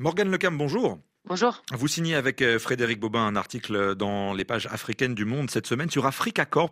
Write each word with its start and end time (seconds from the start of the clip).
Morgane 0.00 0.30
Lecam, 0.30 0.56
bonjour. 0.56 1.00
Bonjour. 1.24 1.60
Vous 1.72 1.88
signez 1.88 2.14
avec 2.14 2.40
euh, 2.40 2.60
Frédéric 2.60 3.00
Bobin 3.00 3.26
un 3.26 3.34
article 3.34 3.96
dans 3.96 4.32
les 4.32 4.44
pages 4.44 4.68
africaines 4.70 5.16
du 5.16 5.24
Monde 5.24 5.50
cette 5.50 5.66
semaine 5.66 5.90
sur 5.90 6.06
Africa 6.06 6.44
Corps, 6.44 6.70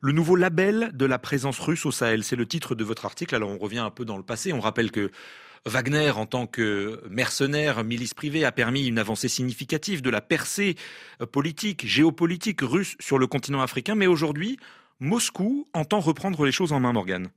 le 0.00 0.12
nouveau 0.12 0.36
label 0.36 0.92
de 0.94 1.04
la 1.04 1.18
présence 1.18 1.58
russe 1.58 1.84
au 1.84 1.90
Sahel. 1.90 2.22
C'est 2.22 2.36
le 2.36 2.46
titre 2.46 2.76
de 2.76 2.84
votre 2.84 3.06
article. 3.06 3.34
Alors 3.34 3.50
on 3.50 3.58
revient 3.58 3.80
un 3.80 3.90
peu 3.90 4.04
dans 4.04 4.16
le 4.16 4.22
passé. 4.22 4.52
On 4.52 4.60
rappelle 4.60 4.92
que 4.92 5.10
Wagner, 5.66 6.12
en 6.12 6.26
tant 6.26 6.46
que 6.46 7.02
mercenaire, 7.10 7.82
milice 7.82 8.14
privée, 8.14 8.44
a 8.44 8.52
permis 8.52 8.86
une 8.86 9.00
avancée 9.00 9.28
significative 9.28 10.00
de 10.00 10.10
la 10.10 10.20
percée 10.20 10.76
euh, 11.20 11.26
politique, 11.26 11.84
géopolitique 11.84 12.60
russe 12.60 12.94
sur 13.00 13.18
le 13.18 13.26
continent 13.26 13.62
africain. 13.62 13.96
Mais 13.96 14.06
aujourd'hui, 14.06 14.58
Moscou 15.00 15.66
entend 15.74 15.98
reprendre 15.98 16.44
les 16.44 16.52
choses 16.52 16.70
en 16.70 16.78
main, 16.78 16.92
Morgane. 16.92 17.30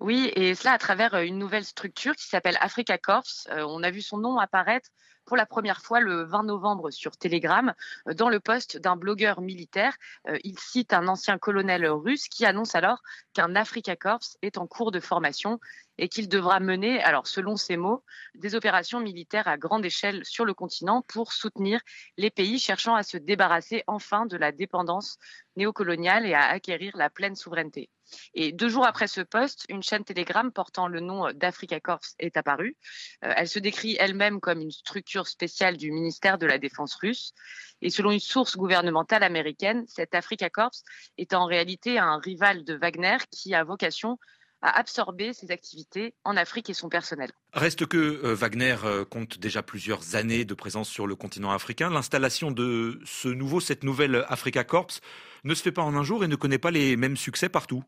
Oui, 0.00 0.30
et 0.36 0.54
cela 0.54 0.72
à 0.72 0.78
travers 0.78 1.14
euh, 1.14 1.22
une 1.22 1.38
nouvelle 1.38 1.64
structure 1.64 2.14
qui 2.16 2.26
s'appelle 2.26 2.56
Africa 2.60 2.98
Corps. 2.98 3.24
Euh, 3.50 3.64
on 3.68 3.82
a 3.82 3.90
vu 3.90 4.00
son 4.00 4.18
nom 4.18 4.38
apparaître 4.38 4.88
pour 5.24 5.36
la 5.36 5.46
première 5.46 5.80
fois 5.80 6.00
le 6.00 6.24
20 6.24 6.44
novembre 6.44 6.90
sur 6.90 7.16
Telegram 7.16 7.74
euh, 8.08 8.14
dans 8.14 8.28
le 8.28 8.40
poste 8.40 8.78
d'un 8.78 8.96
blogueur 8.96 9.40
militaire. 9.40 9.96
Il 10.44 10.58
cite 10.58 10.92
un 10.92 11.08
ancien 11.08 11.38
colonel 11.38 11.86
russe 11.86 12.28
qui 12.28 12.46
annonce 12.46 12.74
alors 12.74 13.02
qu'un 13.34 13.54
Africa 13.54 13.96
Corps 13.96 14.20
est 14.42 14.58
en 14.58 14.66
cours 14.66 14.92
de 14.92 15.00
formation 15.00 15.60
et 15.98 16.08
qu'il 16.08 16.28
devra 16.28 16.58
mener, 16.58 17.02
alors 17.02 17.26
selon 17.26 17.56
ses 17.56 17.76
mots, 17.76 18.02
des 18.34 18.54
opérations 18.54 19.00
militaires 19.00 19.46
à 19.46 19.58
grande 19.58 19.84
échelle 19.84 20.24
sur 20.24 20.44
le 20.44 20.54
continent 20.54 21.02
pour 21.02 21.32
soutenir 21.32 21.80
les 22.16 22.30
pays 22.30 22.58
cherchant 22.58 22.94
à 22.94 23.02
se 23.02 23.18
débarrasser 23.18 23.84
enfin 23.86 24.26
de 24.26 24.36
la 24.36 24.52
dépendance 24.52 25.18
néocoloniale 25.56 26.26
et 26.26 26.34
à 26.34 26.46
acquérir 26.46 26.96
la 26.96 27.10
pleine 27.10 27.36
souveraineté. 27.36 27.90
Et 28.34 28.52
deux 28.52 28.68
jours 28.68 28.86
après 28.86 29.06
ce 29.06 29.20
poste, 29.20 29.64
une 29.68 29.82
chaîne 29.82 30.04
Telegram 30.04 30.50
portant 30.52 30.88
le 30.88 31.00
nom 31.00 31.32
d'Africa 31.32 31.80
Corps 31.80 32.00
est 32.18 32.36
apparue. 32.36 32.76
Euh, 33.24 33.32
elle 33.36 33.48
se 33.48 33.58
décrit 33.58 33.96
elle-même 33.98 34.40
comme 34.40 34.60
une 34.60 34.70
structure 34.70 35.26
spéciale 35.26 35.76
du 35.76 35.90
ministère 35.92 36.38
de 36.38 36.46
la 36.46 36.58
Défense 36.58 36.94
russe. 36.94 37.32
Et 37.80 37.90
selon 37.90 38.12
une 38.12 38.20
source 38.20 38.56
gouvernementale 38.56 39.22
américaine, 39.22 39.84
cette 39.88 40.14
Africa 40.14 40.50
Corps 40.50 40.70
est 41.18 41.34
en 41.34 41.46
réalité 41.46 41.98
un 41.98 42.18
rival 42.18 42.64
de 42.64 42.74
Wagner 42.74 43.18
qui 43.30 43.54
a 43.54 43.64
vocation 43.64 44.18
à 44.62 44.78
absorber 44.78 45.32
ses 45.32 45.50
activités 45.50 46.14
en 46.24 46.36
Afrique 46.36 46.70
et 46.70 46.74
son 46.74 46.88
personnel. 46.88 47.30
Reste 47.52 47.86
que 47.86 47.96
euh, 47.98 48.34
Wagner 48.34 48.76
euh, 48.84 49.04
compte 49.04 49.38
déjà 49.38 49.62
plusieurs 49.62 50.14
années 50.14 50.44
de 50.44 50.54
présence 50.54 50.88
sur 50.88 51.06
le 51.06 51.16
continent 51.16 51.50
africain. 51.50 51.90
L'installation 51.90 52.52
de 52.52 53.00
ce 53.04 53.28
nouveau, 53.28 53.60
cette 53.60 53.82
nouvelle 53.82 54.24
Africa 54.28 54.62
Corps 54.62 55.00
ne 55.44 55.54
se 55.54 55.62
fait 55.62 55.72
pas 55.72 55.82
en 55.82 55.96
un 55.96 56.04
jour 56.04 56.22
et 56.22 56.28
ne 56.28 56.36
connaît 56.36 56.58
pas 56.58 56.70
les 56.70 56.96
mêmes 56.96 57.16
succès 57.16 57.48
partout. 57.48 57.82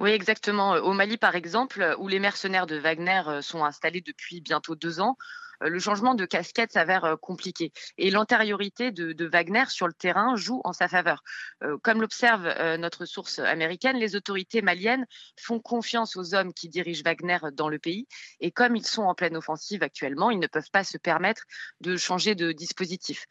Oui, 0.00 0.10
exactement. 0.10 0.72
Au 0.72 0.92
Mali, 0.94 1.16
par 1.18 1.34
exemple, 1.36 1.94
où 1.98 2.08
les 2.08 2.18
mercenaires 2.20 2.66
de 2.66 2.76
Wagner 2.76 3.22
euh, 3.26 3.42
sont 3.42 3.64
installés 3.64 4.00
depuis 4.00 4.40
bientôt 4.40 4.74
deux 4.74 4.98
ans, 5.00 5.16
euh, 5.18 5.49
le 5.68 5.78
changement 5.78 6.14
de 6.14 6.24
casquette 6.24 6.72
s'avère 6.72 7.04
euh, 7.04 7.16
compliqué. 7.16 7.72
Et 7.98 8.10
l'antériorité 8.10 8.90
de, 8.90 9.26
Wagner 9.26 9.64
sur 9.68 9.86
le 9.86 9.92
terrain 9.92 10.34
joue 10.36 10.60
en 10.64 10.72
sa 10.72 10.88
faveur. 10.88 11.22
Euh, 11.62 11.76
comme 11.82 12.00
l'observe 12.00 12.48
notre 12.78 13.04
source 13.04 13.38
américaine, 13.38 13.96
les 13.96 14.16
autorités 14.16 14.62
maliennes 14.62 15.06
font 15.38 15.60
confiance 15.60 16.16
aux 16.16 16.34
hommes 16.34 16.52
qui 16.52 16.68
dirigent 16.68 17.02
Wagner 17.04 17.38
dans 17.52 17.68
le 17.68 17.78
pays. 17.78 18.06
Et 18.40 18.50
comme 18.50 18.76
ils 18.76 18.86
sont 18.86 19.02
en 19.02 19.14
pleine 19.14 19.36
offensive 19.36 19.82
actuellement, 19.82 20.30
ils 20.30 20.38
ne 20.38 20.46
peuvent 20.46 20.70
pas 20.72 20.84
se 20.84 20.98
permettre 20.98 21.42
de 21.80 21.96
changer 21.96 22.34
de 22.34 22.52
dispositif. 22.52 23.26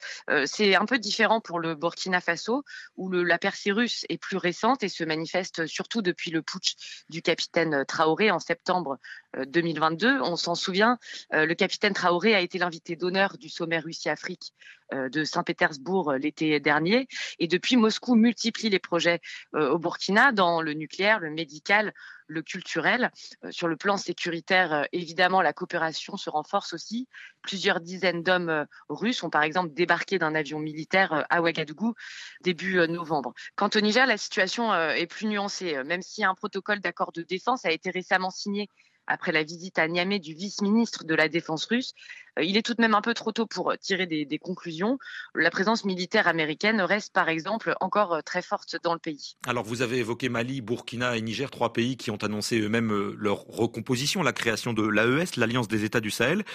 C'est 0.46 0.76
un 0.76 0.86
peu 0.86 1.00
différent 1.00 1.42
pour 1.42 1.60
le 1.60 1.76
Burkina 1.76 2.22
Faso, 2.22 2.64
où 2.96 3.10
la 3.12 3.38
percée 3.38 3.72
russe 3.72 4.06
est 4.10 4.18
plus 4.18 4.38
récente 4.38 4.84
et 4.84 4.90
se 4.90 5.04
manifeste 5.04 5.68
surtout 5.68 6.02
depuis 6.02 6.32
le 6.32 6.42
putsch 6.42 6.76
du 7.10 7.22
capitaine 7.22 7.84
Traoré 7.86 8.32
en 8.32 8.40
septembre 8.40 8.98
2022. 9.38 10.22
On 10.22 10.36
s'en 10.36 10.56
souvient, 10.56 10.98
le 11.32 11.54
capitaine 11.54 11.94
Traoré 11.94 12.19
a 12.28 12.40
été 12.40 12.58
l'invité 12.58 12.96
d'honneur 12.96 13.38
du 13.38 13.50
sommet 13.50 13.80
Russie-Afrique 13.80 14.54
euh, 14.94 15.10
de 15.10 15.24
Saint-Pétersbourg 15.24 16.12
euh, 16.12 16.18
l'été 16.18 16.60
dernier. 16.60 17.08
Et 17.38 17.48
depuis, 17.48 17.78
Moscou 17.78 18.16
multiplie 18.16 18.70
les 18.70 18.80
projets 18.80 19.22
euh, 19.56 19.70
au 19.70 19.78
Burkina 19.78 20.32
dans 20.32 20.62
le 20.62 20.74
nucléaire, 20.74 21.20
le 21.20 21.30
médical, 21.30 21.94
le 22.28 22.42
culturel. 22.42 23.12
Sur 23.50 23.68
le 23.68 23.76
plan 23.76 23.98
sécuritaire, 23.98 24.88
évidemment, 24.92 25.42
la 25.42 25.54
coopération 25.54 26.16
se 26.16 26.30
renforce 26.30 26.74
aussi. 26.74 27.08
Plusieurs 27.42 27.80
dizaines 27.80 28.22
d'hommes 28.22 28.68
russes 28.88 29.24
ont 29.24 29.32
par 29.32 29.42
exemple 29.42 29.74
débarqué 29.74 30.20
d'un 30.20 30.36
avion 30.36 30.60
militaire 30.60 31.26
à 31.32 31.42
Ouagadougou 31.42 31.96
début 32.42 32.88
novembre. 32.88 33.34
Quant 33.56 33.70
au 33.74 33.80
Niger, 33.80 34.06
la 34.06 34.18
situation 34.18 34.76
est 34.76 35.08
plus 35.08 35.26
nuancée. 35.26 35.84
Même 35.86 36.04
si 36.04 36.24
un 36.24 36.36
protocole 36.36 36.82
d'accord 36.82 37.12
de 37.14 37.24
défense 37.24 37.66
a 37.66 37.72
été 37.72 37.90
récemment 37.90 38.30
signé 38.30 38.70
après 39.10 39.32
la 39.32 39.44
visite 39.44 39.78
à 39.80 39.88
Niamey 39.88 40.20
du 40.20 40.34
vice-ministre 40.34 41.04
de 41.04 41.16
la 41.16 41.28
Défense 41.28 41.66
russe. 41.66 41.94
Euh, 42.38 42.44
il 42.44 42.56
est 42.56 42.62
tout 42.62 42.74
de 42.74 42.82
même 42.82 42.94
un 42.94 43.02
peu 43.02 43.14
trop 43.14 43.32
tôt 43.32 43.46
pour 43.46 43.74
tirer 43.80 44.06
des, 44.06 44.40
conclusions. 44.40 44.98
La 45.36 45.50
présence 45.50 45.84
militaire 45.84 46.28
américaine 46.28 46.80
reste 46.80 47.12
par 47.14 47.28
exemple 47.28 47.76
encore 47.82 48.14
euh, 48.14 48.22
très 48.22 48.42
forte 48.42 48.78
dans 48.84 48.94
le 48.94 49.00
pays. 49.00 49.36
Alors 49.46 49.66
vous 49.66 49.82
avez 49.82 49.98
évoqué 49.98 50.30
Mali, 50.30 50.62
Burkina 50.62 51.18
et 51.18 51.22
Niger, 51.22 51.50
trois 51.52 51.74
pays 51.74 51.98
qui 51.98 52.12
ont 52.12 52.18
annoncé 52.18 52.60
eux-mêmes 52.60 52.94
euh, 52.94 53.16
leur 53.18 53.40
recomposition, 53.42 54.24
la 54.24 54.34
création 54.34 54.74
de 54.74 54.88
l'AES, 54.88 55.38
l'Alliance 55.38 55.68
des 55.68 55.84
États 55.84 56.02
du 56.02 56.12
Sahel. 56.12 56.46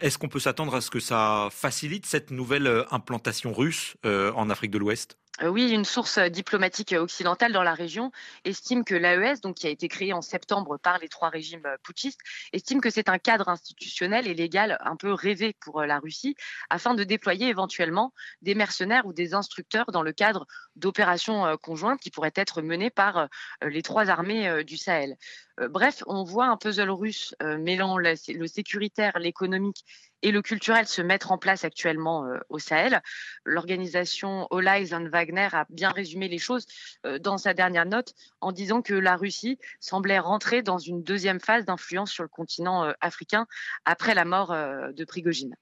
Est-ce 0.00 0.18
qu'on 0.18 0.28
peut 0.28 0.40
s'attendre 0.40 0.74
à 0.74 0.80
ce 0.80 0.90
que 0.90 1.00
ça 1.00 1.48
facilite 1.50 2.06
cette 2.06 2.30
nouvelle 2.30 2.86
implantation 2.90 3.52
russe 3.52 3.96
en 4.02 4.48
Afrique 4.48 4.70
de 4.70 4.78
l'Ouest? 4.78 5.18
euh, 5.18 5.19
oui, 5.42 5.70
une 5.70 5.86
source 5.86 6.18
euh, 6.18 6.28
diplomatique 6.28 6.92
euh, 6.92 7.00
occidentale 7.00 7.52
dans 7.52 7.62
la 7.62 7.72
région 7.72 8.12
estime 8.44 8.84
que 8.84 8.94
l'AES, 8.94 9.40
donc 9.40 9.56
qui 9.56 9.66
a 9.66 9.70
été 9.70 9.88
créée 9.88 10.12
en 10.12 10.20
septembre 10.20 10.76
par 10.76 10.98
les 10.98 11.08
trois 11.08 11.30
régimes 11.30 11.66
putschistes, 11.82 12.20
estime 12.52 12.80
que 12.80 12.90
c'est 12.90 13.08
un 13.08 13.18
cadre 13.18 13.48
institutionnel 13.48 14.26
et 14.26 14.34
légal 14.34 14.76
un 14.80 14.96
peu 14.96 15.12
rêvé 15.12 15.56
pour 15.60 15.82
la 15.82 15.98
Russie 15.98 16.36
afin 16.68 16.94
de 16.94 17.04
déployer 17.04 17.48
éventuellement 17.48 18.12
des 18.42 18.54
mercenaires 18.54 19.06
ou 19.06 19.12
des 19.14 19.32
instructeurs 19.32 19.92
dans 19.92 20.02
le 20.02 20.12
cadre 20.12 20.46
d'opérations 20.76 21.56
conjointes 21.58 22.00
qui 22.00 22.10
pourraient 22.10 22.32
être 22.34 22.60
menées 22.60 22.90
par 22.90 23.28
les 23.62 23.82
trois 23.82 24.10
armées 24.10 24.64
du 24.64 24.76
Sahel. 24.76 25.16
Bref, 25.58 26.02
on 26.06 26.24
voit 26.24 26.46
un 26.46 26.56
puzzle 26.56 26.90
russe 26.90 27.34
mêlant 27.40 27.98
le 27.98 28.14
sécuritaire, 28.46 29.18
l'économique 29.18 29.84
et 30.22 30.32
le 30.32 30.42
culturel 30.42 30.86
se 30.86 31.02
mettre 31.02 31.32
en 31.32 31.38
place 31.38 31.64
actuellement 31.64 32.26
euh, 32.26 32.38
au 32.48 32.58
Sahel. 32.58 33.02
L'organisation 33.44 34.46
All 34.50 34.68
Eyes 34.68 34.94
on 34.94 35.06
Wagner 35.20 35.48
a 35.52 35.66
bien 35.70 35.90
résumé 35.90 36.28
les 36.28 36.38
choses 36.38 36.66
euh, 37.04 37.18
dans 37.18 37.38
sa 37.38 37.54
dernière 37.54 37.86
note 37.86 38.14
en 38.40 38.52
disant 38.52 38.80
que 38.82 38.94
la 38.94 39.16
Russie 39.16 39.58
semblait 39.78 40.18
rentrer 40.18 40.62
dans 40.62 40.78
une 40.78 41.02
deuxième 41.02 41.40
phase 41.40 41.64
d'influence 41.64 42.10
sur 42.10 42.22
le 42.22 42.28
continent 42.28 42.84
euh, 42.84 42.92
africain 43.00 43.46
après 43.84 44.14
la 44.14 44.24
mort 44.24 44.50
de 44.50 45.04
Prigogine. 45.04 45.54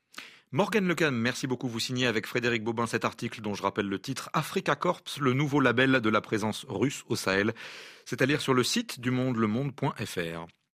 Morgan 0.51 0.87
Lecan, 0.87 1.11
merci 1.13 1.47
beaucoup. 1.47 1.69
Vous 1.69 1.81
signez 1.81 2.07
avec 2.07 2.27
Frédéric 2.27 2.65
Bobin 2.65 2.87
cet 2.87 3.05
article 3.05 3.43
dont 3.43 3.55
je 3.55 3.63
rappelle 3.63 3.87
le 3.87 3.99
titre 3.99 4.31
Africa 4.33 4.77
Corps, 4.77 5.03
le 5.21 5.35
nouveau 5.35 5.61
label 5.61 6.01
de 6.01 6.09
la 6.09 6.21
présence 6.21 6.65
russe 6.69 7.05
au 7.09 7.17
Sahel. 7.17 7.53
C'est 8.07 8.23
à 8.23 8.27
lire 8.27 8.41
sur 8.41 8.55
le 8.55 8.63
site 8.63 9.01
du 9.01 9.11
monde 9.11 9.37
lemonde.fr. 9.37 10.47